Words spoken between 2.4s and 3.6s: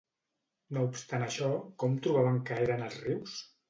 que eren els rius?